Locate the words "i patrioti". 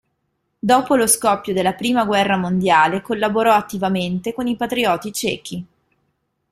4.47-5.13